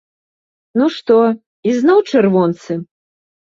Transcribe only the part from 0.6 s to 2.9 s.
Ну што, ізноў чырвонцы?